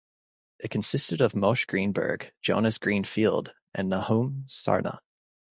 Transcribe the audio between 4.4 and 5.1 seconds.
Sarna.